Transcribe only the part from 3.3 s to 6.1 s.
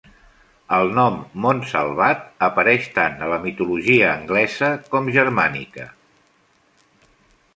la mitologia anglesa com germànica.